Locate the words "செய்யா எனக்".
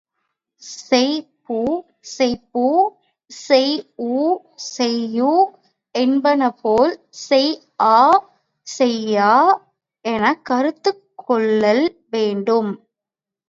8.67-10.43